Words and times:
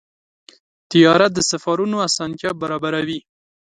طیاره 0.91 1.27
د 1.31 1.37
سفرونو 1.51 1.97
اسانتیا 2.07 2.51
برابروي. 2.61 3.19